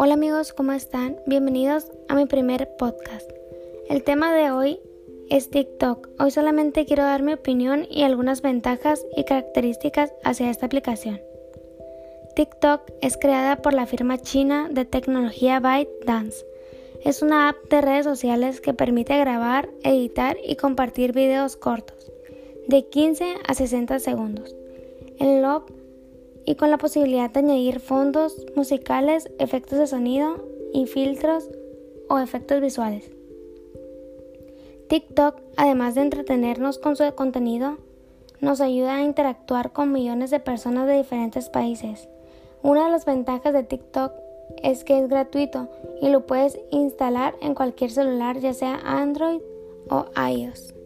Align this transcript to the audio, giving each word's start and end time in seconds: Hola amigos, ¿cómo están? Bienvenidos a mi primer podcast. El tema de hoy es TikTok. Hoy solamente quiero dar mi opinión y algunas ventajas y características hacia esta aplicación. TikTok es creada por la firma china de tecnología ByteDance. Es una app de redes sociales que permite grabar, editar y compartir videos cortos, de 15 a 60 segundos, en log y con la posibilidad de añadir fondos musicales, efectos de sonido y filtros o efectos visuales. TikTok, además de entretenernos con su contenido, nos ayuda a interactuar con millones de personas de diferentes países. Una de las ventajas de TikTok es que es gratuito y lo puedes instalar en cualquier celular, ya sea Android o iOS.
Hola 0.00 0.14
amigos, 0.14 0.52
¿cómo 0.52 0.70
están? 0.70 1.16
Bienvenidos 1.26 1.90
a 2.08 2.14
mi 2.14 2.26
primer 2.26 2.68
podcast. 2.78 3.28
El 3.88 4.04
tema 4.04 4.32
de 4.32 4.52
hoy 4.52 4.78
es 5.28 5.50
TikTok. 5.50 6.10
Hoy 6.20 6.30
solamente 6.30 6.86
quiero 6.86 7.02
dar 7.02 7.24
mi 7.24 7.32
opinión 7.32 7.84
y 7.90 8.04
algunas 8.04 8.40
ventajas 8.40 9.04
y 9.16 9.24
características 9.24 10.12
hacia 10.22 10.50
esta 10.50 10.66
aplicación. 10.66 11.20
TikTok 12.36 12.82
es 13.02 13.16
creada 13.16 13.60
por 13.60 13.74
la 13.74 13.86
firma 13.86 14.18
china 14.18 14.68
de 14.70 14.84
tecnología 14.84 15.58
ByteDance. 15.58 16.46
Es 17.04 17.20
una 17.20 17.48
app 17.48 17.56
de 17.68 17.80
redes 17.80 18.04
sociales 18.04 18.60
que 18.60 18.74
permite 18.74 19.18
grabar, 19.18 19.68
editar 19.82 20.36
y 20.46 20.54
compartir 20.54 21.12
videos 21.12 21.56
cortos, 21.56 22.12
de 22.68 22.86
15 22.86 23.34
a 23.48 23.52
60 23.52 23.98
segundos, 23.98 24.54
en 25.18 25.42
log 25.42 25.66
y 26.48 26.54
con 26.54 26.70
la 26.70 26.78
posibilidad 26.78 27.30
de 27.30 27.40
añadir 27.40 27.78
fondos 27.78 28.46
musicales, 28.56 29.30
efectos 29.38 29.78
de 29.78 29.86
sonido 29.86 30.48
y 30.72 30.86
filtros 30.86 31.50
o 32.08 32.18
efectos 32.18 32.62
visuales. 32.62 33.10
TikTok, 34.88 35.42
además 35.58 35.94
de 35.94 36.00
entretenernos 36.00 36.78
con 36.78 36.96
su 36.96 37.04
contenido, 37.14 37.76
nos 38.40 38.62
ayuda 38.62 38.96
a 38.96 39.02
interactuar 39.02 39.74
con 39.74 39.92
millones 39.92 40.30
de 40.30 40.40
personas 40.40 40.86
de 40.86 40.96
diferentes 40.96 41.50
países. 41.50 42.08
Una 42.62 42.86
de 42.86 42.92
las 42.92 43.04
ventajas 43.04 43.52
de 43.52 43.64
TikTok 43.64 44.12
es 44.62 44.84
que 44.84 44.98
es 44.98 45.06
gratuito 45.06 45.68
y 46.00 46.08
lo 46.08 46.24
puedes 46.24 46.58
instalar 46.70 47.34
en 47.42 47.54
cualquier 47.54 47.90
celular, 47.90 48.38
ya 48.38 48.54
sea 48.54 48.80
Android 48.86 49.42
o 49.90 50.06
iOS. 50.18 50.77